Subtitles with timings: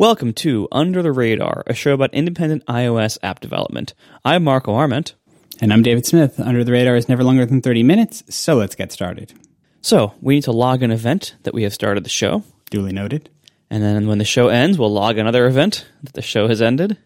[0.00, 3.94] Welcome to Under the Radar, a show about independent iOS app development.
[4.24, 5.16] I'm Marco Arment.
[5.60, 6.38] And I'm David Smith.
[6.38, 9.32] Under the Radar is never longer than 30 minutes, so let's get started.
[9.80, 12.44] So, we need to log an event that we have started the show.
[12.70, 13.28] Duly noted.
[13.70, 16.96] And then when the show ends, we'll log another event that the show has ended.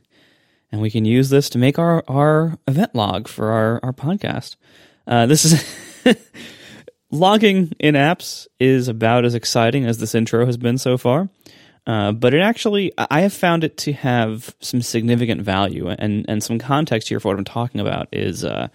[0.71, 4.57] And we can use this to make our, our event log for our, our podcast.
[5.07, 5.65] Uh, this is
[7.11, 11.31] logging in apps is about as exciting as this intro has been so far.
[11.87, 15.89] Uh, but it actually, I have found it to have some significant value.
[15.89, 18.69] And, and some context here for what I'm talking about is, uh,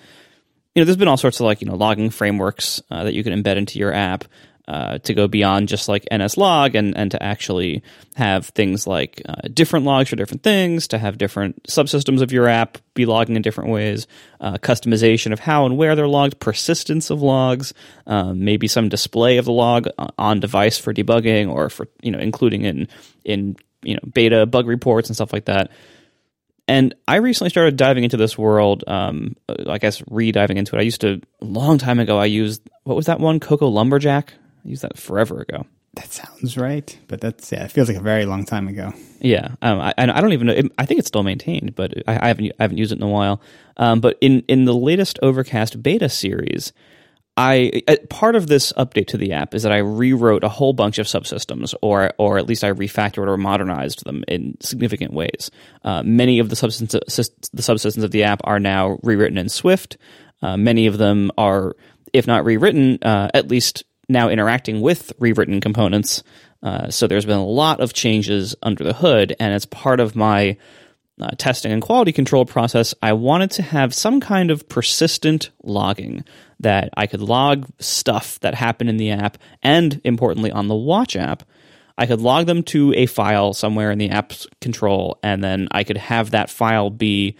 [0.75, 3.23] you know, there's been all sorts of like, you know, logging frameworks uh, that you
[3.23, 4.25] can embed into your app
[4.67, 7.81] uh, to go beyond just like NSLog and, and to actually
[8.15, 12.47] have things like uh, different logs for different things, to have different subsystems of your
[12.47, 14.07] app be logging in different ways,
[14.41, 17.73] uh, customization of how and where they're logged, persistence of logs,
[18.07, 22.19] um, maybe some display of the log on device for debugging or for you know
[22.19, 22.87] including in
[23.23, 25.71] in you know beta bug reports and stuff like that.
[26.67, 28.83] And I recently started diving into this world.
[28.87, 29.37] Um,
[29.69, 30.79] I guess re-diving into it.
[30.79, 32.17] I used to a long time ago.
[32.17, 33.39] I used what was that one?
[33.39, 34.33] Cocoa Lumberjack.
[34.63, 35.65] I used that forever ago.
[35.95, 38.93] That sounds right, but that's yeah, it feels like a very long time ago.
[39.19, 40.61] Yeah, um, I, I don't even know.
[40.77, 43.07] I think it's still maintained, but I, I haven't I haven't used it in a
[43.07, 43.41] while.
[43.77, 46.71] Um, but in in the latest Overcast beta series,
[47.35, 50.99] I part of this update to the app is that I rewrote a whole bunch
[50.99, 55.49] of subsystems, or or at least I refactored or modernized them in significant ways.
[55.83, 56.91] Uh, many of the subsystems
[57.53, 59.97] the subsystems of the app are now rewritten in Swift.
[60.41, 61.75] Uh, many of them are,
[62.13, 66.23] if not rewritten, uh, at least now interacting with rewritten components.
[66.63, 70.15] Uh, so there's been a lot of changes under the hood, and as part of
[70.15, 70.57] my
[71.19, 76.23] uh, testing and quality control process, I wanted to have some kind of persistent logging
[76.59, 81.15] that I could log stuff that happened in the app, and importantly, on the Watch
[81.15, 81.43] app.
[81.97, 85.83] I could log them to a file somewhere in the app's control, and then I
[85.83, 87.35] could have that file be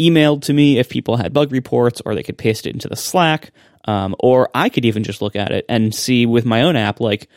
[0.00, 2.96] emailed to me if people had bug reports, or they could paste it into the
[2.96, 3.52] Slack,
[3.84, 7.00] um, or I could even just look at it and see with my own app,
[7.00, 7.28] like,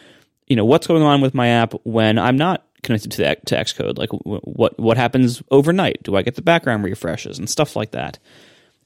[0.48, 3.56] you know, what's going on with my app when I'm not connected to the, to
[3.56, 3.98] Xcode.
[3.98, 6.04] Like, what what happens overnight?
[6.04, 8.20] Do I get the background refreshes and stuff like that?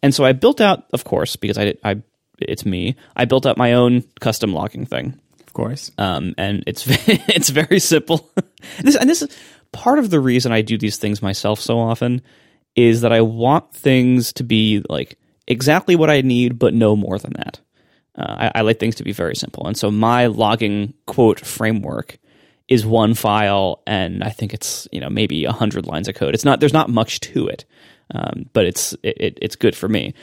[0.01, 2.01] And so I built out, of course, because I, I
[2.39, 2.95] it's me.
[3.15, 5.19] I built out my own custom logging thing.
[5.45, 8.31] Of course, um, and it's it's very simple.
[8.81, 9.35] this and this is
[9.71, 12.21] part of the reason I do these things myself so often
[12.75, 15.17] is that I want things to be like
[15.47, 17.59] exactly what I need, but no more than that.
[18.17, 22.17] Uh, I, I, like things to be very simple, and so my logging quote framework
[22.67, 26.33] is one file, and I think it's you know maybe hundred lines of code.
[26.33, 27.65] It's not there's not much to it,
[28.13, 30.15] um, but it's it, it's good for me.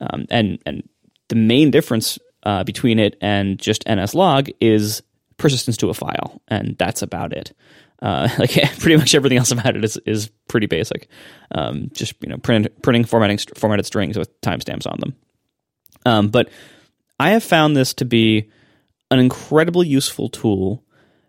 [0.00, 0.88] Um, and and
[1.28, 5.02] the main difference uh, between it and just NSLog is
[5.36, 7.52] persistence to a file, and that's about it.
[8.04, 11.08] Uh, like pretty much everything else about it is is pretty basic.
[11.50, 15.16] Um, just you know, print, printing formatting formatted strings with timestamps on them.
[16.06, 16.50] Um, but
[17.18, 18.50] I have found this to be
[19.10, 20.84] an incredibly useful tool,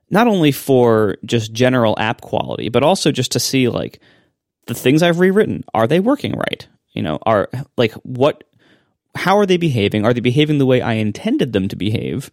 [0.10, 4.02] not only for just general app quality, but also just to see like
[4.68, 6.68] the things I've rewritten are they working right?
[6.92, 8.44] You know, are like what
[9.16, 10.06] how are they behaving?
[10.06, 12.32] Are they behaving the way I intended them to behave?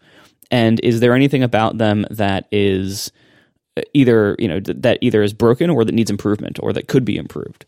[0.51, 3.13] And is there anything about them that is
[3.95, 7.17] either you know that either is broken or that needs improvement or that could be
[7.17, 7.65] improved.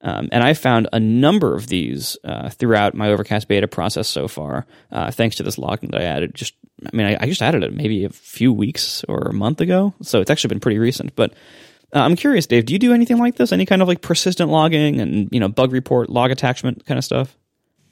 [0.00, 4.28] Um, and I found a number of these uh, throughout my Overcast beta process so
[4.28, 6.36] far, uh, thanks to this logging that I added.
[6.36, 6.54] Just,
[6.86, 9.94] I mean, I, I, just added it maybe a few weeks or a month ago,
[10.00, 11.16] so it's actually been pretty recent.
[11.16, 11.32] But
[11.94, 13.50] uh, I'm curious, Dave, do you do anything like this?
[13.50, 17.04] Any kind of like persistent logging and you know bug report, log attachment kind of
[17.04, 17.36] stuff?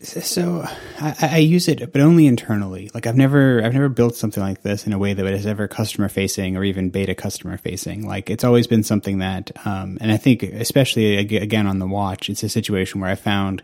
[0.01, 0.63] So
[1.01, 2.91] I, I, use it, but only internally.
[2.93, 5.69] Like I've never, I've never built something like this in a way that is ever
[5.69, 8.07] customer facing or even beta customer facing.
[8.07, 12.29] Like it's always been something that, um, and I think especially again on the watch,
[12.29, 13.63] it's a situation where I found,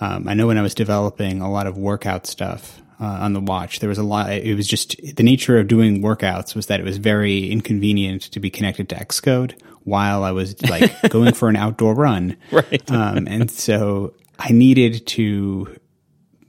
[0.00, 3.40] um, I know when I was developing a lot of workout stuff uh, on the
[3.40, 4.30] watch, there was a lot.
[4.30, 8.40] It was just the nature of doing workouts was that it was very inconvenient to
[8.40, 9.54] be connected to Xcode
[9.84, 12.36] while I was like going for an outdoor run.
[12.50, 12.90] Right.
[12.90, 15.76] Um, and so I needed to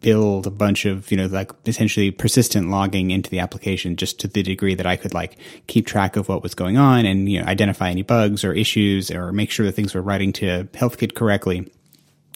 [0.01, 4.27] build a bunch of, you know, like essentially persistent logging into the application just to
[4.27, 5.37] the degree that I could like
[5.67, 9.11] keep track of what was going on and, you know, identify any bugs or issues
[9.11, 11.71] or make sure that things were writing to HealthKit correctly.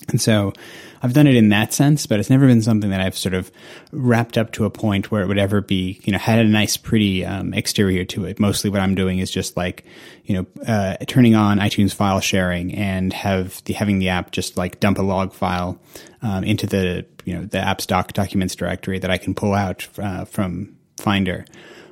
[0.10, 0.54] And so
[1.02, 3.52] I've done it in that sense, but it's never been something that I've sort of
[3.92, 6.78] wrapped up to a point where it would ever be, you know, had a nice,
[6.78, 8.40] pretty um, exterior to it.
[8.40, 9.86] Mostly what I'm doing is just like,
[10.24, 14.58] you know, uh, turning on iTunes file sharing and have the, having the app just
[14.58, 15.80] like dump a log file
[16.22, 19.88] um, into the, you know, the apps doc documents directory that I can pull out
[19.98, 21.46] uh, from Finder.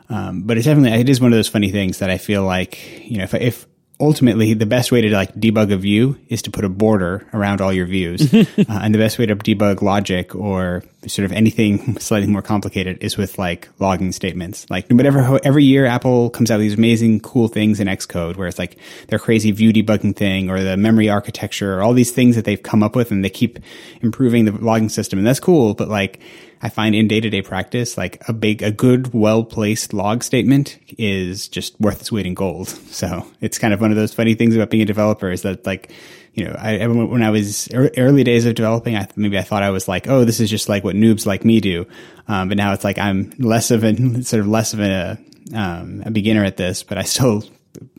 [0.10, 3.10] Um, but it's definitely, it is one of those funny things that I feel like,
[3.10, 3.68] you know, if, if
[4.00, 7.62] ultimately the best way to like debug a view is to put a border around
[7.62, 8.33] all your views.
[8.68, 12.97] Uh, and the best way to debug logic or sort of anything slightly more complicated
[13.01, 14.65] is with like logging statements.
[14.69, 18.47] Like whatever every year apple comes out with these amazing cool things in xcode where
[18.47, 18.77] it's like
[19.07, 22.63] their crazy view debugging thing or the memory architecture or all these things that they've
[22.63, 23.59] come up with and they keep
[24.01, 25.19] improving the logging system.
[25.19, 26.19] And that's cool but like
[26.62, 30.24] I find in day to day practice, like a big, a good, well placed log
[30.24, 32.69] statement is just worth its weight in gold.
[32.69, 35.66] So it's kind of one of those funny things about being a developer is that
[35.66, 35.92] like,
[36.34, 39.69] you know, I, when I was early days of developing, I, maybe I thought I
[39.69, 41.86] was like, oh, this is just like what noobs like me do.
[42.28, 45.18] Um, but now it's like I'm less of a sort of less of a,
[45.54, 47.44] um, a beginner at this, but I still,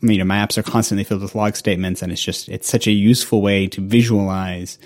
[0.01, 2.87] you know, my apps are constantly filled with log statements and it's just, it's such
[2.87, 4.77] a useful way to visualize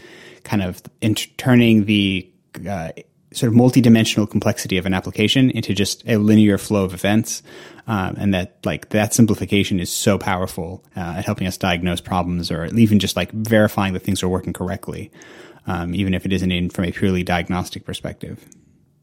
[0.44, 2.30] kind of inter- turning the,
[2.70, 2.92] uh,
[3.34, 7.42] sort of multi-dimensional complexity of an application into just a linear flow of events.
[7.88, 12.52] Um, and that like that simplification is so powerful uh, at helping us diagnose problems
[12.52, 15.12] or even just like verifying that things are working correctly,
[15.66, 18.46] um, even if it isn't in from a purely diagnostic perspective.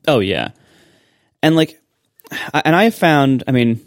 [0.06, 0.50] Oh yeah,
[1.42, 1.80] and like,
[2.52, 3.80] and I found, I mean,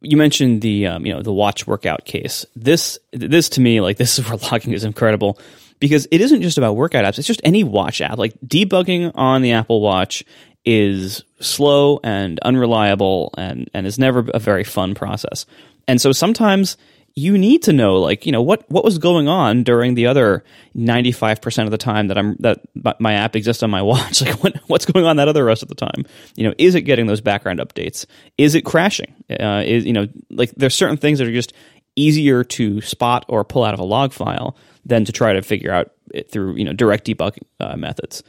[0.00, 2.46] you mentioned the um, you know the watch workout case.
[2.56, 5.38] This this to me like this is where logging is incredible
[5.80, 8.18] because it isn't just about workout apps, it's just any watch app.
[8.18, 10.24] Like debugging on the Apple Watch
[10.64, 15.46] is slow and unreliable and, and is never a very fun process.
[15.88, 16.76] And so sometimes
[17.14, 20.44] you need to know like you know what what was going on during the other
[20.76, 22.60] 95% of the time that I'm that
[23.00, 25.68] my app exists on my watch like what what's going on that other rest of
[25.68, 26.04] the time
[26.36, 28.06] you know is it getting those background updates
[28.38, 31.52] is it crashing uh, is you know like there's certain things that are just
[31.96, 35.72] easier to spot or pull out of a log file than to try to figure
[35.72, 38.22] out it through you know direct debug uh, methods.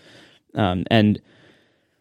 [0.54, 1.22] Um, and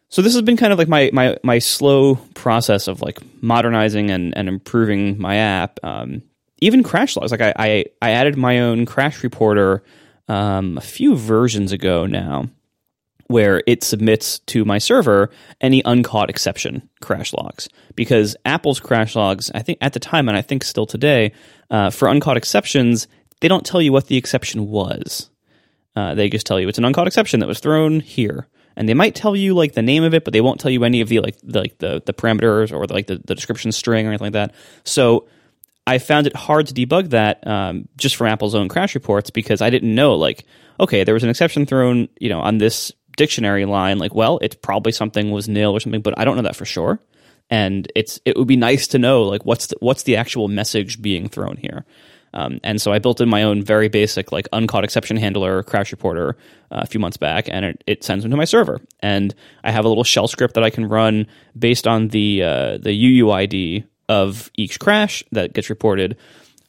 [0.09, 4.11] so this has been kind of like my my my slow process of like modernizing
[4.11, 5.79] and, and improving my app.
[5.83, 6.23] Um,
[6.61, 9.83] even crash logs, like I, I, I added my own crash reporter
[10.29, 12.49] um, a few versions ago now,
[13.29, 15.31] where it submits to my server
[15.61, 17.69] any uncaught exception crash logs.
[17.95, 21.33] Because Apple's crash logs, I think at the time, and I think still today,
[21.71, 23.09] uh, for uncaught exceptions,
[23.41, 25.31] they don't tell you what the exception was.
[25.97, 28.47] Uh, they just tell you it's an uncaught exception that was thrown here,
[28.77, 30.85] and they might tell you like the name of it, but they won't tell you
[30.85, 34.07] any of the like the, like the the parameters or like the, the description string
[34.07, 34.55] or anything like that.
[34.85, 35.27] So
[35.87, 39.61] I found it hard to debug that um, just from Apple's own crash reports because
[39.61, 40.45] I didn't know like
[40.79, 44.55] okay there was an exception thrown you know on this dictionary line like well it's
[44.55, 47.01] probably something was nil or something but I don't know that for sure
[47.51, 51.03] and it's it would be nice to know like what's the, what's the actual message
[51.03, 51.85] being thrown here
[52.33, 55.91] um, and so I built in my own very basic like uncaught exception handler crash
[55.91, 56.37] reporter
[56.71, 58.81] uh, a few months back, and it, it, sends them to my server.
[59.01, 59.35] And
[59.65, 61.27] I have a little shell script that I can run
[61.59, 66.17] based on the uh, the UUID of each crash that gets reported.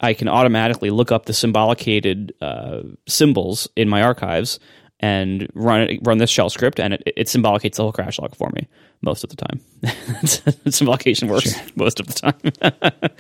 [0.03, 4.59] I can automatically look up the symbolicated uh, symbols in my archives
[5.01, 8.35] and run it, run this shell script, and it, it symbolicates the whole crash log
[8.35, 8.67] for me
[9.01, 9.59] most of the time.
[9.83, 11.63] Symbolication works sure.
[11.75, 13.11] most of the time.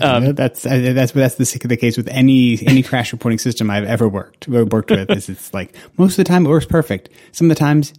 [0.00, 3.84] um, that's uh, that's that's the, the case with any any crash reporting system I've
[3.84, 5.10] ever worked worked with.
[5.10, 7.10] is it's like most of the time it works perfect.
[7.32, 7.92] Some of the times,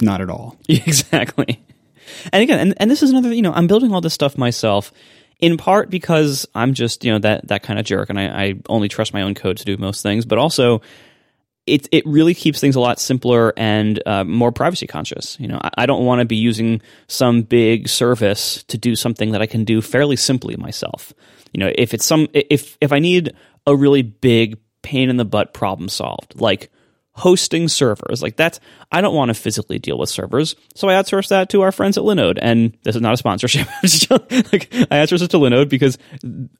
[0.00, 0.58] not at all.
[0.68, 1.64] Exactly.
[2.32, 3.32] And again, and, and this is another.
[3.32, 4.92] You know, I'm building all this stuff myself.
[5.38, 8.54] In part because I'm just you know that that kind of jerk, and I, I
[8.68, 10.24] only trust my own code to do most things.
[10.24, 10.82] But also,
[11.66, 15.38] it it really keeps things a lot simpler and uh, more privacy conscious.
[15.38, 19.32] You know, I, I don't want to be using some big service to do something
[19.32, 21.12] that I can do fairly simply myself.
[21.52, 23.34] You know, if it's some if if I need
[23.66, 26.70] a really big pain in the butt problem solved, like
[27.14, 28.22] hosting servers.
[28.22, 31.62] Like that's I don't want to physically deal with servers, so I outsource that to
[31.62, 32.38] our friends at Linode.
[32.40, 33.66] And this is not a sponsorship.
[33.82, 35.98] like I outsource it to Linode because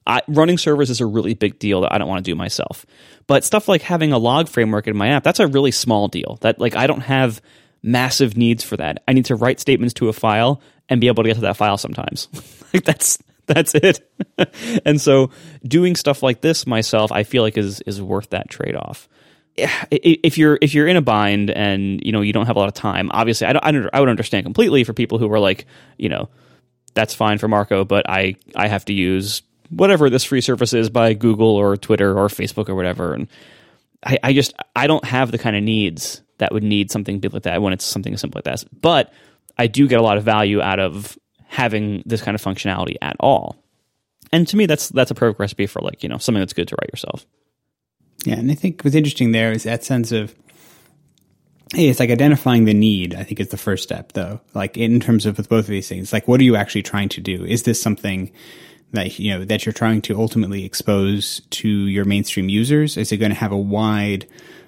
[0.06, 2.84] I, running servers is a really big deal that I don't want to do myself.
[3.26, 6.38] But stuff like having a log framework in my app, that's a really small deal.
[6.42, 7.40] That like I don't have
[7.82, 9.02] massive needs for that.
[9.08, 11.56] I need to write statements to a file and be able to get to that
[11.56, 12.28] file sometimes.
[12.74, 14.06] like that's that's it.
[14.84, 15.30] and so
[15.66, 19.08] doing stuff like this myself, I feel like is is worth that trade off
[19.56, 22.68] if you're if you're in a bind and you know you don't have a lot
[22.68, 25.40] of time, obviously I, don't, I, don't, I would understand completely for people who are
[25.40, 25.66] like
[25.98, 26.28] you know
[26.94, 30.90] that's fine for Marco, but I I have to use whatever this free service is
[30.90, 33.28] by Google or Twitter or Facebook or whatever, and
[34.04, 37.32] I, I just I don't have the kind of needs that would need something big
[37.32, 38.64] like that when it's something simple like that.
[38.80, 39.12] But
[39.58, 43.16] I do get a lot of value out of having this kind of functionality at
[43.20, 43.62] all.
[44.32, 46.68] And to me, that's that's a perfect recipe for like you know something that's good
[46.68, 47.26] to write yourself.
[48.24, 50.34] Yeah, and I think what's interesting there is that sense of
[51.74, 54.40] hey, it's like identifying the need, I think is the first step though.
[54.54, 57.08] Like in terms of with both of these things, like what are you actually trying
[57.10, 57.44] to do?
[57.44, 58.30] Is this something
[58.92, 62.96] that you know that you're trying to ultimately expose to your mainstream users?
[62.96, 64.26] Is it going to have a wide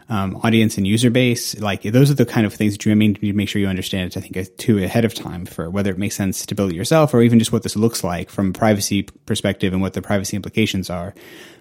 [0.09, 1.59] um, audience and user base?
[1.61, 4.17] Like those are the kind of things that you need to make sure you understand.
[4.17, 6.77] It I think too ahead of time for whether it makes sense to build it
[6.77, 10.03] yourself or even just what this looks like from a privacy perspective and what the
[10.03, 11.15] privacy implications are.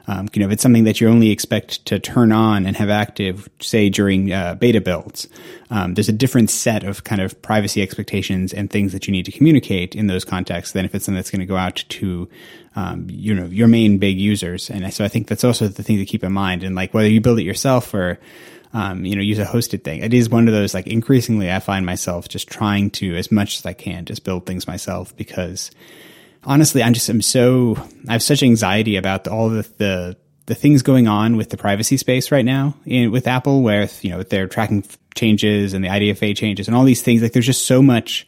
[0.05, 2.89] Um, you know, if it's something that you only expect to turn on and have
[2.89, 5.27] active, say during uh, beta builds,
[5.69, 9.25] um, there's a different set of kind of privacy expectations and things that you need
[9.25, 12.29] to communicate in those contexts than if it's something that's going to go out to,
[12.75, 14.69] um, you know, your main big users.
[14.69, 16.63] And so I think that's also the thing to keep in mind.
[16.63, 18.19] And like whether you build it yourself or
[18.73, 20.03] um, you know, use a hosted thing.
[20.03, 23.59] It is one of those like increasingly I find myself just trying to as much
[23.59, 25.69] as I can just build things myself because
[26.45, 27.75] honestly, I'm just I'm so
[28.07, 31.97] I have such anxiety about all the the, the things going on with the privacy
[31.97, 34.83] space right now in, with Apple, where you know with their tracking
[35.15, 37.21] changes and the IDFA changes and all these things.
[37.21, 38.27] Like, there's just so much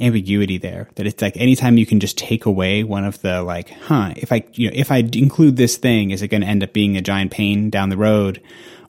[0.00, 3.70] ambiguity there that it's like anytime you can just take away one of the like,
[3.70, 6.62] huh, if I you know if I include this thing, is it going to end
[6.62, 8.40] up being a giant pain down the road,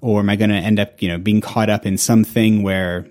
[0.01, 3.07] or am I going to end up you know being caught up in something where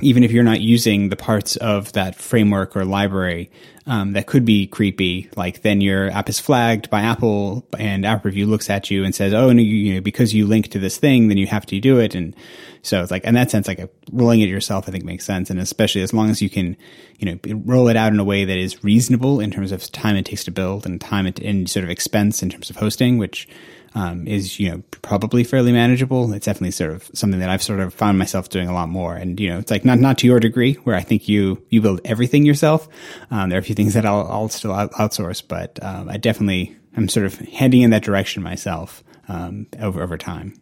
[0.00, 3.50] even if you're not using the parts of that framework or library
[3.86, 8.24] um, that could be creepy, like then your app is flagged by Apple and App
[8.24, 10.80] Review looks at you and says, "Oh, no, you, you know, because you link to
[10.80, 12.34] this thing, then you have to do it." And
[12.82, 15.60] so it's like, in that sense, like rolling it yourself, I think makes sense, and
[15.60, 16.76] especially as long as you can,
[17.18, 20.16] you know, roll it out in a way that is reasonable in terms of time
[20.16, 23.18] it takes to build and time it and sort of expense in terms of hosting,
[23.18, 23.48] which
[23.94, 26.32] um, is you know probably fairly manageable.
[26.32, 29.16] It's definitely sort of something that I've sort of found myself doing a lot more.
[29.16, 31.80] And you know, it's like not not to your degree where I think you you
[31.80, 32.88] build everything yourself.
[33.30, 36.76] Um, there are a few things that I'll, I'll still outsource, but um, I definitely
[36.96, 40.54] am sort of heading in that direction myself um, over over time.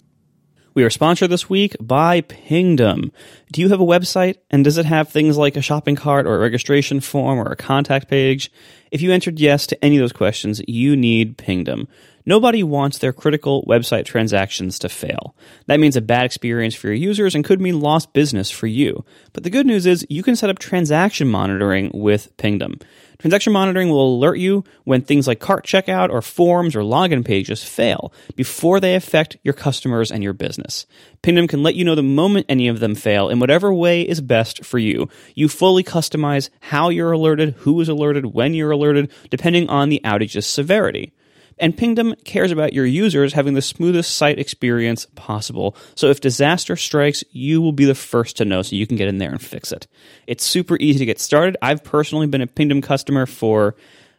[0.75, 3.13] We are sponsored this week by Pingdom.
[3.53, 6.35] Do you have a website and does it have things like a shopping cart or
[6.35, 8.51] a registration form or a contact page?
[8.91, 11.87] If you answered yes to any of those questions, you need Pingdom.
[12.27, 15.37] Nobody wants their critical website transactions to fail.
[15.67, 19.05] That means a bad experience for your users and could mean lost business for you.
[19.35, 22.79] But the good news is you can set up transaction monitoring with Pingdom.
[23.19, 27.63] Transaction monitoring will alert you when things like cart checkout or forms or login pages
[27.63, 30.87] fail before they affect your customers and your business.
[31.21, 34.23] Pingdom can let you know the moment any of them fail in whatever way is
[34.23, 35.09] best for you.
[35.35, 40.03] You fully customize how you're alerted, who is alerted, when you're alerted, depending on the
[40.05, 41.13] outage's severity.
[41.59, 45.77] And Pingdom cares about your users having the smoothest site experience possible.
[45.95, 49.09] So if disaster strikes, you will be the first to know so you can get
[49.09, 49.87] in there and fix it.
[50.27, 51.57] It's super easy to get started.
[51.63, 53.77] I've personally been a Pingdom customer for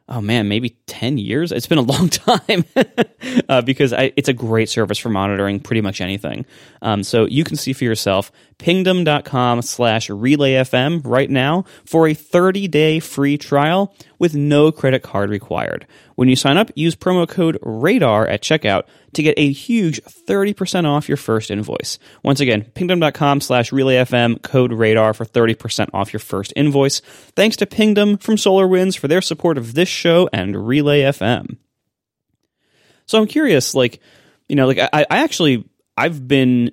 [0.08, 1.52] oh man, maybe 10 years.
[1.52, 2.66] It's been a long time
[3.50, 6.46] uh, because I, it's a great service for monitoring pretty much anything.
[6.82, 12.68] Um, so you can see for yourself pingdom.com slash relayfm right now for a 30
[12.68, 15.86] day free trial with no credit card required.
[16.16, 20.86] When you sign up, use promo code RADAR at checkout to get a huge 30%
[20.86, 22.00] off your first invoice.
[22.24, 27.02] Once again, pingdom.com slash relayfm, code RADAR for 30% off your first invoice.
[27.36, 31.58] Thanks to Pingdom from SolarWinds for their support of this show and Relay FM.
[33.06, 34.00] So I'm curious, like,
[34.50, 36.72] you know, like I, I actually, I've been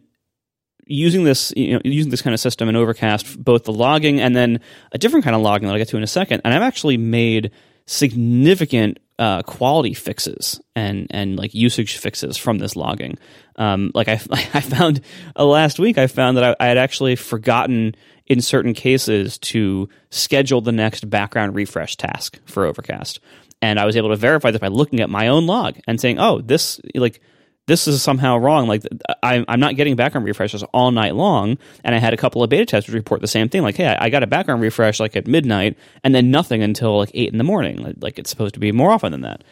[0.93, 4.37] using this, you know, using this kind of system in Overcast, both the logging and
[4.37, 4.61] then
[4.93, 6.43] a different kind of logging that I'll get to in a second.
[6.45, 7.51] And I've actually made
[7.87, 13.19] significant uh, quality fixes and and like usage fixes from this logging.
[13.57, 14.15] Um, like I,
[14.55, 15.01] I found
[15.37, 17.95] uh, last week, I found that I, I, had actually forgotten
[18.27, 23.21] in certain cases to schedule the next background refresh task for Overcast,
[23.61, 26.19] and I was able to verify this by looking at my own log and saying,
[26.19, 27.21] "Oh, this like."
[27.67, 28.67] This is somehow wrong.
[28.67, 28.83] Like
[29.23, 32.51] I, am not getting background refreshes all night long, and I had a couple of
[32.51, 33.63] beta testers report the same thing.
[33.63, 37.11] Like, hey, I, got a background refresh like at midnight, and then nothing until like
[37.15, 37.97] eight in the morning.
[38.01, 39.45] Like it's supposed to be more often than that.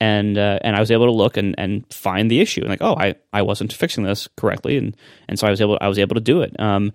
[0.00, 2.62] And uh, and I was able to look and, and find the issue.
[2.62, 4.96] And like, oh, I, I wasn't fixing this correctly, and
[5.28, 6.58] and so I was able I was able to do it.
[6.58, 6.92] Um,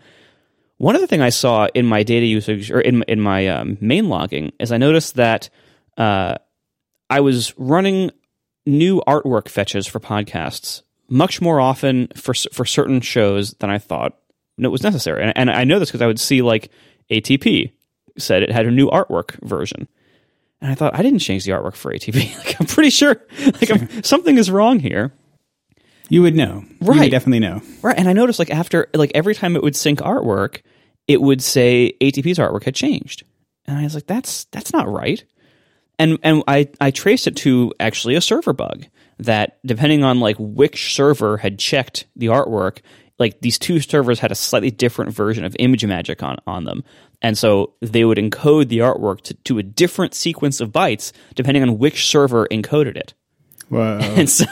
[0.78, 4.10] one other thing I saw in my data usage or in in my um, main
[4.10, 5.50] logging is I noticed that
[5.98, 6.36] uh,
[7.10, 8.12] I was running
[8.68, 14.18] new artwork fetches for podcasts much more often for for certain shows than I thought
[14.58, 15.24] it was necessary.
[15.24, 16.70] And, and I know this because I would see like
[17.12, 17.72] ATP
[18.18, 19.88] said it had a new artwork version.
[20.60, 22.38] And I thought I didn't change the artwork for ATP.
[22.46, 25.14] like I'm pretty sure like I'm, something is wrong here.
[26.10, 26.64] You would know.
[26.82, 26.96] Right.
[26.96, 27.62] You would definitely know.
[27.82, 27.98] Right.
[27.98, 30.62] And I noticed like after like every time it would sync artwork,
[31.08, 33.24] it would say ATP's artwork had changed.
[33.66, 35.24] And I was like, that's that's not right
[36.00, 38.86] and and I I traced it to actually a server bug
[39.20, 42.80] that depending on like which server had checked the artwork,
[43.20, 46.84] like these two servers had a slightly different version of ImageMagick on on them,
[47.22, 51.64] And so they would encode the artwork to, to a different sequence of bytes depending
[51.64, 53.14] on which server encoded it.
[53.70, 54.00] Whoa.
[54.02, 54.46] And so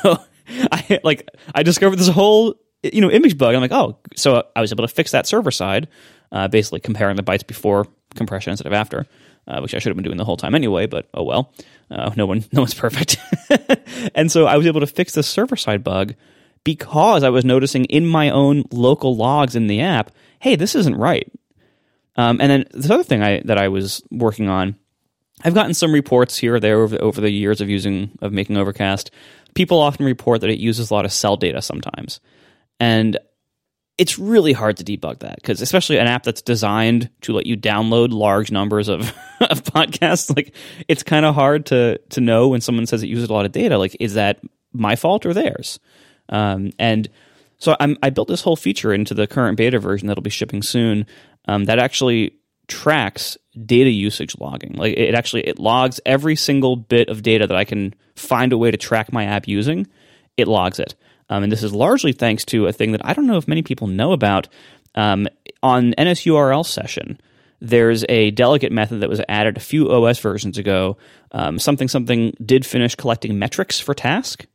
[0.71, 3.55] I like I discovered this whole you know image bug.
[3.55, 5.87] I'm like, oh, so I was able to fix that server side,
[6.31, 9.05] uh, basically comparing the bytes before compression instead of after,
[9.47, 10.85] uh, which I should have been doing the whole time anyway.
[10.85, 11.51] But oh well,
[11.89, 13.17] uh, no one no one's perfect.
[14.15, 16.15] and so I was able to fix the server side bug
[16.63, 20.95] because I was noticing in my own local logs in the app, hey, this isn't
[20.95, 21.31] right.
[22.17, 24.75] Um, and then this other thing I that I was working on,
[25.43, 28.57] I've gotten some reports here or there over, over the years of using of making
[28.57, 29.11] Overcast.
[29.53, 32.19] People often report that it uses a lot of cell data sometimes,
[32.79, 33.17] and
[33.97, 37.55] it's really hard to debug that because especially an app that's designed to let you
[37.55, 39.01] download large numbers of,
[39.39, 40.53] of podcasts like
[40.87, 43.51] it's kind of hard to to know when someone says it uses a lot of
[43.51, 44.39] data like is that
[44.73, 45.79] my fault or theirs
[46.29, 47.09] um, and
[47.57, 50.61] so I'm, i built this whole feature into the current beta version that'll be shipping
[50.61, 51.05] soon
[51.47, 52.35] um, that actually
[52.67, 54.73] tracks data usage logging.
[54.73, 58.57] Like it actually it logs every single bit of data that I can find a
[58.57, 59.87] way to track my app using.
[60.37, 60.95] It logs it,
[61.29, 63.61] um, and this is largely thanks to a thing that I don't know if many
[63.61, 64.47] people know about.
[64.93, 65.27] Um,
[65.61, 67.19] on NSURL session,
[67.59, 70.97] there's a delegate method that was added a few OS versions ago.
[71.31, 74.45] Um, something something did finish collecting metrics for task.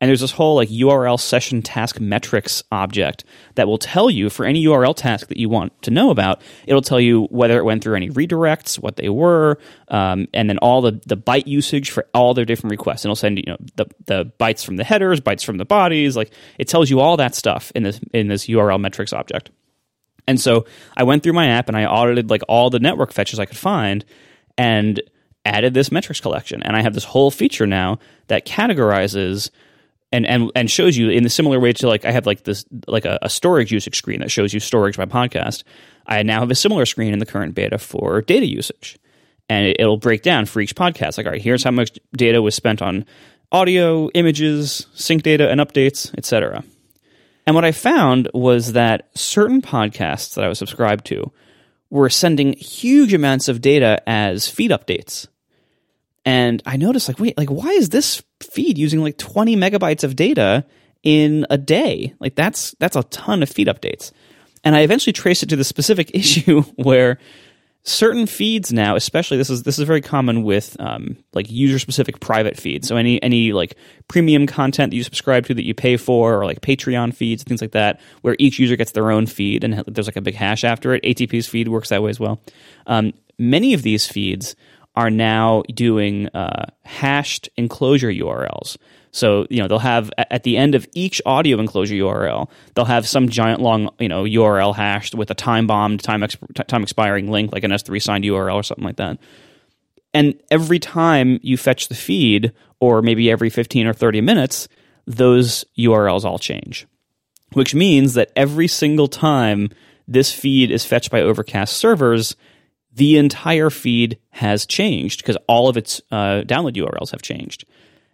[0.00, 3.24] And there's this whole like URL session task metrics object
[3.54, 6.82] that will tell you for any URL task that you want to know about, it'll
[6.82, 9.58] tell you whether it went through any redirects, what they were,
[9.88, 13.04] um, and then all the, the byte usage for all their different requests.
[13.04, 16.16] And it'll send you know the, the bytes from the headers, bytes from the bodies,
[16.16, 19.50] like it tells you all that stuff in this in this URL metrics object.
[20.26, 20.64] And so
[20.96, 23.58] I went through my app and I audited like all the network fetches I could
[23.58, 24.04] find
[24.56, 25.00] and
[25.44, 26.62] added this metrics collection.
[26.62, 27.98] And I have this whole feature now
[28.28, 29.50] that categorizes
[30.14, 32.64] and and and shows you in a similar way to like I have like this
[32.86, 35.64] like a, a, storage usage screen that shows you storage by podcast.
[36.06, 38.96] I now have a similar screen in the current beta for data usage,
[39.48, 41.18] and it, will break down for each podcast.
[41.18, 43.04] Like, all right, here's how much data was spent on
[43.50, 46.62] audio, images, sync data, and updates, etc.
[47.46, 51.32] And what I found was that certain podcasts that I was subscribed to
[51.90, 55.26] were sending huge amounts of data as feed updates.
[56.24, 60.16] And I noticed, like, wait, like, why is this feed using like 20 megabytes of
[60.16, 60.64] data
[61.02, 62.14] in a day?
[62.18, 64.10] Like, that's that's a ton of feed updates.
[64.64, 67.18] And I eventually traced it to the specific issue where
[67.84, 72.18] certain feeds now, especially this is this is very common with um, like user specific
[72.18, 72.88] private feeds.
[72.88, 73.76] So any any like
[74.08, 77.60] premium content that you subscribe to that you pay for, or like Patreon feeds, things
[77.60, 80.64] like that, where each user gets their own feed and there's like a big hash
[80.64, 81.04] after it.
[81.04, 82.40] ATP's feed works that way as well.
[82.86, 84.56] Um, many of these feeds
[84.96, 88.76] are now doing uh, hashed enclosure URLs.
[89.10, 93.06] So you know they'll have at the end of each audio enclosure URL, they'll have
[93.06, 97.30] some giant long you know URL hashed with a time bombed, time exp- time expiring
[97.30, 99.18] link like an S3 signed URL or something like that.
[100.12, 104.68] And every time you fetch the feed, or maybe every 15 or 30 minutes,
[105.06, 106.86] those URLs all change.
[107.52, 109.70] Which means that every single time
[110.06, 112.36] this feed is fetched by Overcast servers,
[112.94, 117.64] the entire feed has changed because all of its uh, download URLs have changed.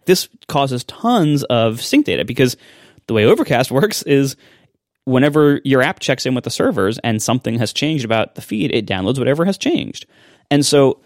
[0.05, 2.57] This causes tons of sync data because
[3.07, 4.35] the way Overcast works is
[5.05, 8.73] whenever your app checks in with the servers and something has changed about the feed,
[8.73, 10.05] it downloads whatever has changed.
[10.49, 10.99] And so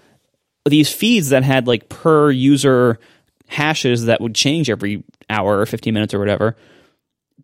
[0.65, 2.99] these feeds that had like per user
[3.47, 6.55] hashes that would change every hour or 15 minutes or whatever,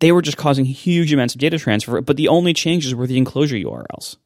[0.00, 3.18] they were just causing huge amounts of data transfer, but the only changes were the
[3.18, 4.16] enclosure URLs.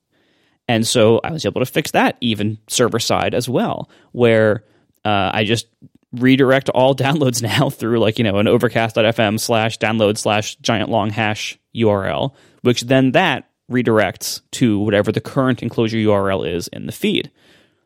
[0.68, 4.64] And so I was able to fix that even server side as well, where
[5.04, 5.66] uh, I just
[6.12, 11.10] redirect all downloads now through like, you know, an overcast.fm slash download slash giant long
[11.10, 16.92] hash URL, which then that redirects to whatever the current enclosure URL is in the
[16.92, 17.30] feed.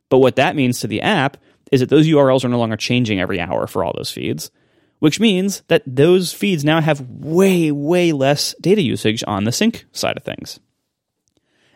[0.09, 1.37] But what that means to the app
[1.73, 4.51] is that those URLs are no longer changing every hour for all those feeds,
[4.99, 9.87] which means that those feeds now have way, way less data usage on the sync
[9.93, 10.61] side of things.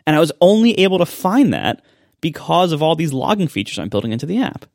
[0.05, 1.83] And I was only able to find that
[2.21, 4.65] because of all these logging features I'm building into the app.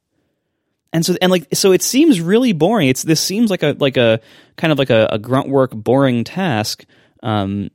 [0.92, 2.88] And so and like so it seems really boring.
[2.88, 4.20] It's this seems like a like a
[4.56, 6.84] kind of like a, a grunt work boring task.
[7.22, 7.70] Um,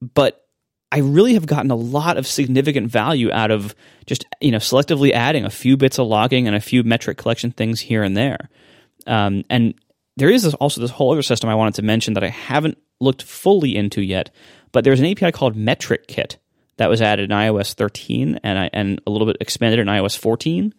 [0.00, 0.46] but
[0.90, 3.74] I really have gotten a lot of significant value out of
[4.06, 7.50] just you know selectively adding a few bits of logging and a few metric collection
[7.50, 8.48] things here and there.
[9.06, 9.74] Um, and
[10.16, 12.78] there is this, also this whole other system I wanted to mention that I haven't
[13.00, 14.30] looked fully into yet.
[14.72, 16.38] But there's an API called Metric Kit
[16.76, 20.16] that was added in iOS 13 and I, and a little bit expanded in iOS
[20.18, 20.74] 14.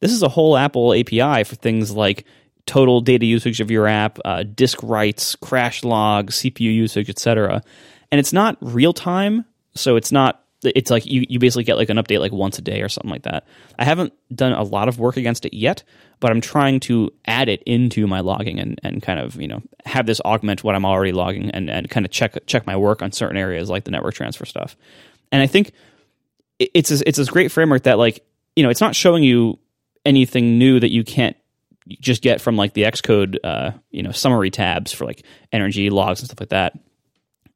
[0.00, 2.24] This is a whole Apple API for things like
[2.66, 7.62] total data usage of your app, uh, disk writes, crash logs, CPU usage, etc.
[8.10, 11.90] And it's not real time, so it's not it's like you, you basically get like
[11.90, 13.46] an update like once a day or something like that.
[13.78, 15.82] I haven't done a lot of work against it yet,
[16.20, 19.62] but I'm trying to add it into my logging and, and kind of, you know,
[19.84, 23.02] have this augment what I'm already logging and, and kind of check check my work
[23.02, 24.76] on certain areas like the network transfer stuff.
[25.34, 25.72] And I think
[26.60, 29.58] it's a, it's this great framework that like, you know, it's not showing you
[30.04, 31.36] anything new that you can't
[32.00, 36.20] just get from like the Xcode, uh, you know, summary tabs for like energy logs
[36.20, 36.78] and stuff like that.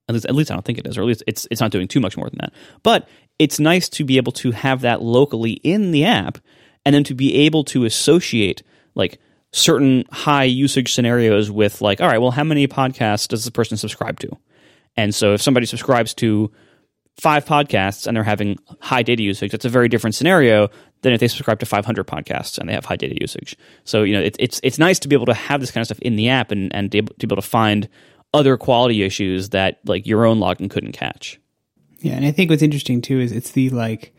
[0.08, 1.70] At least, at least I don't think it is, or at least it's it's not
[1.70, 2.52] doing too much more than that.
[2.82, 6.38] But it's nice to be able to have that locally in the app,
[6.84, 8.64] and then to be able to associate
[8.96, 9.20] like
[9.52, 13.76] certain high usage scenarios with like, all right, well, how many podcasts does this person
[13.76, 14.36] subscribe to?
[14.96, 16.50] And so if somebody subscribes to
[17.18, 20.68] five podcasts and they're having high data usage, that's a very different scenario
[21.02, 23.56] than if they subscribe to 500 podcasts and they have high data usage.
[23.84, 25.86] So you know, it, it's it's nice to be able to have this kind of
[25.86, 27.88] stuff in the app and and to be able to find
[28.34, 31.40] other quality issues that like your own logging couldn't catch.
[32.00, 34.14] Yeah, and I think what's interesting too is it's the like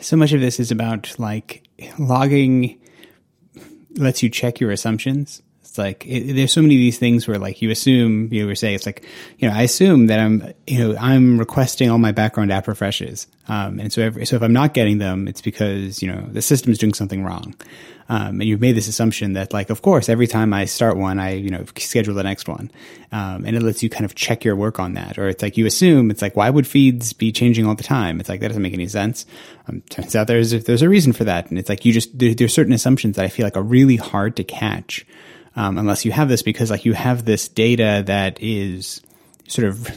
[0.00, 1.64] so much of this is about like
[1.98, 2.78] logging
[3.96, 5.42] lets you check your assumptions.
[5.70, 8.56] It's like it, there's so many of these things where like you assume you were
[8.56, 9.06] saying it's like
[9.38, 13.28] you know I assume that I'm you know I'm requesting all my background app refreshes,
[13.46, 16.42] um, and so every, so if I'm not getting them, it's because you know the
[16.42, 17.54] system's doing something wrong,
[18.08, 21.20] um, and you've made this assumption that like of course every time I start one
[21.20, 22.72] I you know schedule the next one,
[23.12, 25.56] um, and it lets you kind of check your work on that, or it's like
[25.56, 28.18] you assume it's like why would feeds be changing all the time?
[28.18, 29.24] It's like that doesn't make any sense.
[29.68, 32.34] Um, turns out there's there's a reason for that, and it's like you just there,
[32.34, 35.06] there's certain assumptions that I feel like are really hard to catch
[35.56, 39.02] um, unless you have this because like you have this data that is
[39.48, 39.88] sort of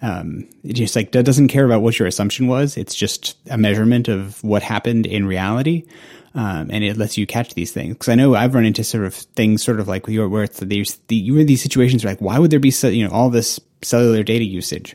[0.00, 2.76] um, it just like doesn't care about what your assumption was.
[2.76, 5.84] It's just a measurement of what happened in reality.
[6.34, 7.94] Um, and it lets you catch these things.
[7.94, 10.96] Because I know I've run into sort of things, sort of like where it's these
[11.08, 13.30] the, you're in these situations where like, why would there be so, you know all
[13.30, 14.94] this cellular data usage?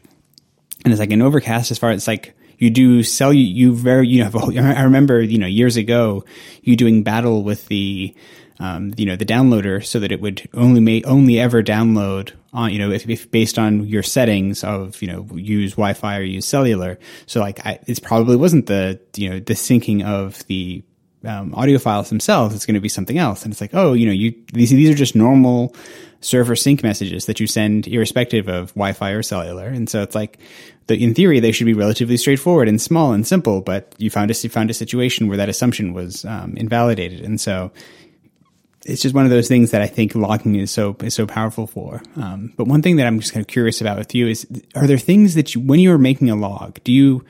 [0.85, 4.07] And it's like an Overcast, as far as like you do sell you, you very
[4.07, 6.23] you know I remember you know years ago
[6.61, 8.15] you doing battle with the
[8.59, 12.71] um, you know, the downloader so that it would only may only ever download on,
[12.71, 16.45] you know, if, if, based on your settings of, you know, use Wi-Fi or use
[16.45, 16.99] cellular.
[17.25, 20.83] So like, it probably wasn't the, you know, the syncing of the
[21.25, 22.53] um, audio files themselves.
[22.53, 23.43] It's going to be something else.
[23.43, 25.75] And it's like, oh, you know, you, these, these are just normal
[26.21, 29.67] server sync messages that you send irrespective of Wi-Fi or cellular.
[29.67, 30.37] And so it's like,
[30.87, 34.29] the, in theory, they should be relatively straightforward and small and simple, but you found
[34.31, 37.21] a, you found a situation where that assumption was um, invalidated.
[37.21, 37.71] And so
[38.85, 41.67] it's just one of those things that I think logging is so is so powerful
[41.67, 42.01] for.
[42.15, 44.87] Um, but one thing that I'm just kind of curious about with you is: are
[44.87, 47.23] there things that you, when you are making a log, do you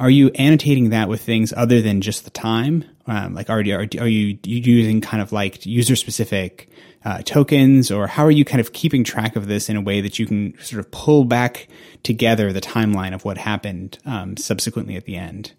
[0.00, 2.84] are you annotating that with things other than just the time?
[3.06, 6.70] Um, like, are, are, are you using kind of like user specific
[7.04, 10.00] uh, tokens, or how are you kind of keeping track of this in a way
[10.00, 11.68] that you can sort of pull back
[12.02, 15.52] together the timeline of what happened um, subsequently at the end?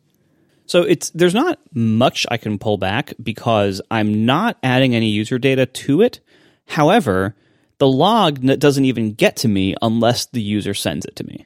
[0.71, 5.37] So it's there's not much I can pull back because I'm not adding any user
[5.37, 6.21] data to it.
[6.65, 7.35] However,
[7.79, 11.45] the log doesn't even get to me unless the user sends it to me.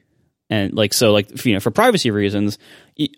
[0.51, 2.59] And like so, like you know, for privacy reasons,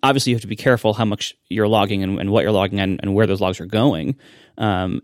[0.02, 2.80] obviously you have to be careful how much you're logging and, and what you're logging
[2.80, 4.15] and, and, where those logs are going.
[4.58, 5.02] Um,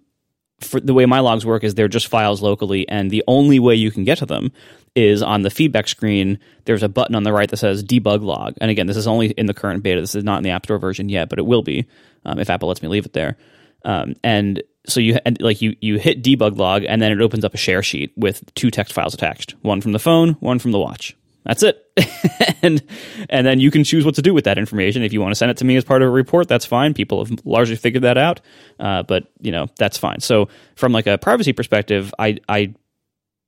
[0.62, 3.76] for the way my logs work is they're just files locally, and the only way
[3.76, 4.52] you can get to them
[4.96, 6.40] is on the feedback screen.
[6.66, 9.28] There's a button on the right that says debug log, and again, this is only
[9.32, 10.02] in the current beta.
[10.02, 11.86] This is not in the App Store version yet, but it will be
[12.26, 13.38] um, if Apple lets me leave it there.
[13.86, 17.54] Um, and so you like you you hit debug log, and then it opens up
[17.54, 20.80] a share sheet with two text files attached, one from the phone, one from the
[20.80, 21.16] watch.
[21.46, 21.86] That's it.
[22.62, 22.82] and
[23.30, 25.04] and then you can choose what to do with that information.
[25.04, 26.94] If you want to send it to me as part of a report, that's fine.
[26.94, 28.42] People have largely figured that out.
[28.80, 30.20] Uh, but you know, that's fine.
[30.20, 32.74] So from like a privacy perspective, I I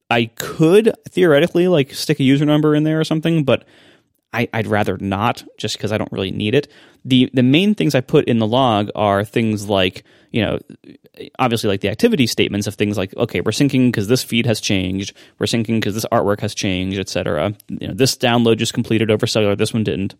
[0.09, 3.65] I could theoretically like stick a user number in there or something, but
[4.35, 6.67] I, would rather not just because I don't really need it.
[7.03, 10.59] The the main things I put in the log are things like, you know,
[11.39, 14.59] obviously like the activity statements of things like, okay, we're syncing because this feed has
[14.59, 17.53] changed, we're syncing because this artwork has changed, etc.
[17.69, 20.15] You know, this download just completed over cellular, this one didn't.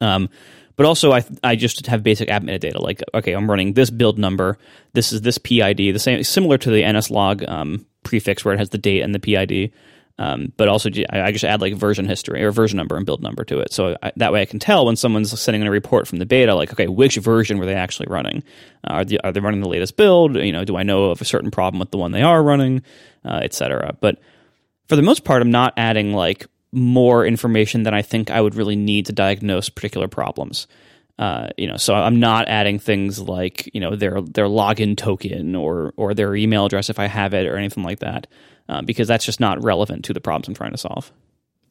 [0.00, 0.28] Um,
[0.76, 4.18] but also I I just have basic app metadata like okay, I'm running this build
[4.18, 4.58] number,
[4.92, 8.70] this is this PID, the same similar to the nslog um, prefix where it has
[8.70, 9.72] the date and the PID.
[10.18, 13.44] Um, but also, I just add like version history or version number and build number
[13.44, 13.72] to it.
[13.72, 16.26] So I, that way I can tell when someone's sending in a report from the
[16.26, 18.42] beta, like, okay, which version were they actually running?
[18.86, 20.36] Uh, are, they, are they running the latest build?
[20.36, 22.82] You know, do I know of a certain problem with the one they are running,
[23.24, 23.96] uh, etc.
[24.00, 24.20] But
[24.88, 28.54] for the most part, I'm not adding like more information than I think I would
[28.54, 30.66] really need to diagnose particular problems.
[31.18, 35.54] Uh, you know, so I'm not adding things like you know their their login token
[35.54, 38.26] or or their email address if I have it or anything like that
[38.72, 41.12] uh, because that's just not relevant to the problems I'm trying to solve.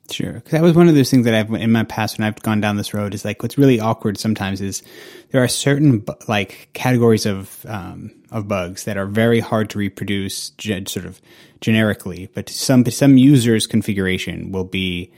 [0.09, 0.33] Sure.
[0.41, 2.59] 'Cause that was one of those things that I've, in my past, when I've gone
[2.59, 4.83] down this road, is like what's really awkward sometimes is
[5.31, 10.49] there are certain like categories of, um, of bugs that are very hard to reproduce
[10.51, 11.21] ge- sort of
[11.61, 15.11] generically, but some, some users configuration will be,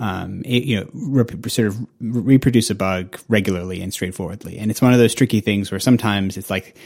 [0.00, 4.58] um, it, you know, rep- sort of reproduce a bug regularly and straightforwardly.
[4.58, 6.76] And it's one of those tricky things where sometimes it's like,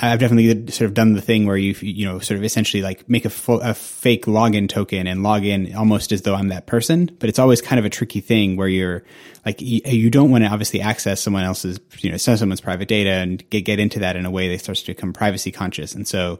[0.00, 3.08] I've definitely sort of done the thing where you you know sort of essentially like
[3.08, 6.66] make a, full, a fake login token and log in almost as though I'm that
[6.66, 9.02] person, but it's always kind of a tricky thing where you're
[9.44, 13.10] like you, you don't want to obviously access someone else's you know someone's private data
[13.10, 16.06] and get get into that in a way that starts to become privacy conscious, and
[16.06, 16.38] so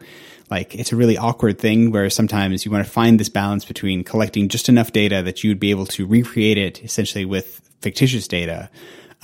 [0.49, 4.05] like it's a really awkward thing where sometimes you want to find this balance between
[4.05, 8.71] collecting just enough data that you'd be able to recreate it essentially with fictitious data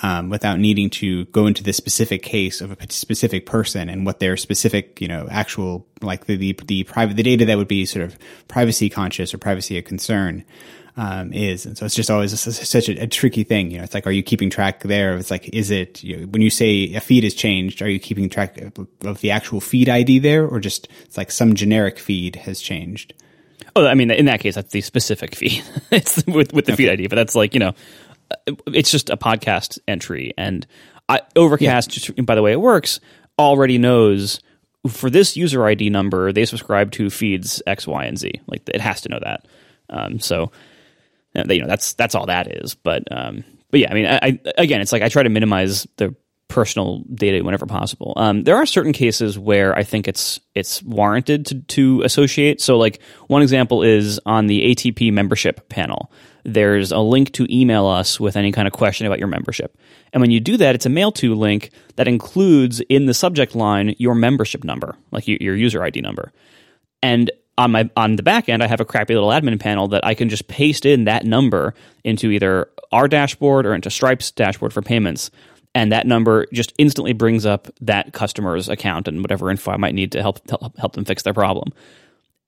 [0.02, 4.20] um, without needing to go into the specific case of a specific person and what
[4.20, 7.86] their specific, you know, actual like the the, the private the data that would be
[7.86, 10.44] sort of privacy conscious or privacy a concern.
[10.98, 13.70] Um, is and so it's just always a, such a, a, tricky thing.
[13.70, 15.14] You know, it's like, are you keeping track there?
[15.18, 17.82] It's like, is it you know, when you say a feed is changed?
[17.82, 21.30] Are you keeping track of, of the actual feed ID there, or just it's like
[21.30, 23.12] some generic feed has changed?
[23.76, 25.62] Oh, I mean, in that case, that's the specific feed.
[25.90, 26.84] it's with with the okay.
[26.84, 27.74] feed ID, but that's like you know,
[28.66, 30.66] it's just a podcast entry, and
[31.08, 32.14] I, Overcast, yeah.
[32.14, 33.00] just by the way it works,
[33.38, 34.40] already knows
[34.88, 38.40] for this user ID number they subscribe to feeds X, Y, and Z.
[38.46, 39.46] Like it has to know that.
[39.88, 40.50] Um, so
[41.34, 42.74] you know that's that's all that is.
[42.74, 45.86] But um, but yeah, I mean, I, I, again, it's like I try to minimize
[45.96, 46.14] the
[46.48, 48.12] personal data whenever possible.
[48.16, 52.60] Um, there are certain cases where I think it's it's warranted to, to associate.
[52.60, 56.10] So, like one example is on the ATP membership panel.
[56.44, 59.76] There's a link to email us with any kind of question about your membership,
[60.12, 63.54] and when you do that, it's a mail to link that includes in the subject
[63.56, 66.32] line your membership number, like your user ID number,
[67.02, 70.04] and on my on the back end, I have a crappy little admin panel that
[70.04, 74.72] I can just paste in that number into either our dashboard or into Stripe's dashboard
[74.72, 75.30] for payments
[75.76, 79.94] and that number just instantly brings up that customer's account and whatever info I might
[79.94, 80.40] need to help
[80.78, 81.68] help them fix their problem.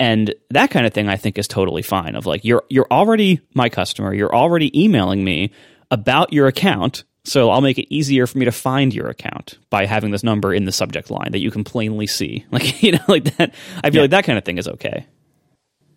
[0.00, 3.42] And that kind of thing I think is totally fine of like you're you're already
[3.52, 5.52] my customer, you're already emailing me
[5.90, 9.84] about your account, so I'll make it easier for me to find your account by
[9.84, 12.46] having this number in the subject line that you can plainly see.
[12.50, 13.52] Like you know like that
[13.84, 14.00] I feel yeah.
[14.02, 15.06] like that kind of thing is okay.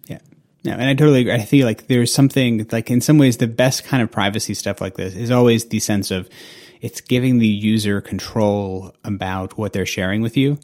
[0.08, 0.20] Yeah.
[0.66, 1.32] No, and I totally agree.
[1.32, 4.82] I feel like there's something like in some ways the best kind of privacy stuff
[4.82, 6.28] like this is always the sense of
[6.82, 10.58] it's giving the user control about what they're sharing with you.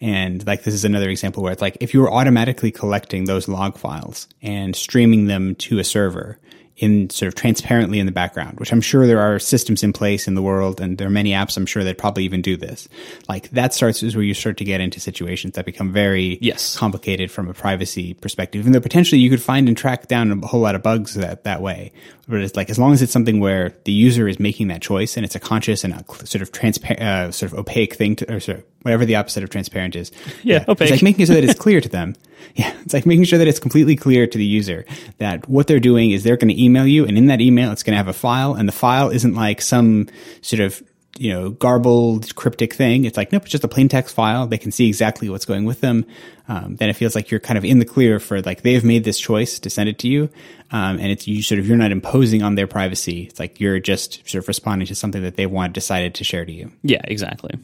[0.00, 3.48] And like this is another example where it's like if you were automatically collecting those
[3.48, 6.38] log files and streaming them to a server,
[6.82, 10.26] in sort of transparently in the background, which I'm sure there are systems in place
[10.26, 12.88] in the world, and there are many apps I'm sure that probably even do this.
[13.28, 16.76] Like that starts is where you start to get into situations that become very yes.
[16.76, 20.46] complicated from a privacy perspective, even though potentially you could find and track down a
[20.46, 21.92] whole lot of bugs that that way.
[22.26, 25.16] But it's like as long as it's something where the user is making that choice
[25.16, 28.34] and it's a conscious and a sort of transparent, uh, sort of opaque thing, to,
[28.34, 30.12] or sorry, whatever the opposite of transparent is.
[30.42, 30.64] Yeah, yeah.
[30.68, 30.82] opaque.
[30.82, 32.14] It's like making sure that it's clear to them.
[32.54, 34.84] Yeah, it's like making sure that it's completely clear to the user
[35.18, 37.82] that what they're doing is they're going to email you, and in that email, it's
[37.82, 40.08] going to have a file, and the file isn't like some
[40.42, 40.82] sort of
[41.18, 43.04] you know, garbled, cryptic thing.
[43.04, 44.46] It's like, nope, it's just a plain text file.
[44.46, 46.06] They can see exactly what's going with them.
[46.48, 49.04] Um, then it feels like you're kind of in the clear for like they've made
[49.04, 50.30] this choice to send it to you,
[50.70, 53.24] um, and it's you sort of you're not imposing on their privacy.
[53.24, 56.44] It's like you're just sort of responding to something that they want decided to share
[56.44, 56.72] to you.
[56.82, 57.58] Yeah, exactly.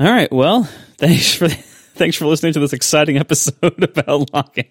[0.00, 0.30] All right.
[0.32, 0.64] Well,
[0.98, 1.48] thanks for.
[1.94, 4.66] Thanks for listening to this exciting episode about logging.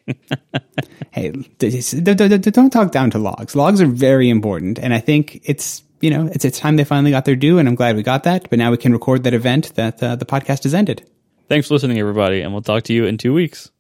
[1.11, 3.55] hey, don't talk down to logs.
[3.55, 7.11] Logs are very important, and I think it's you know it's it's time they finally
[7.11, 8.49] got their due, and I'm glad we got that.
[8.49, 11.09] But now we can record that event that uh, the podcast has ended.
[11.47, 13.71] Thanks for listening, everybody, and we'll talk to you in two weeks.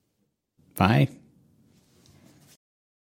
[0.75, 1.09] Bye.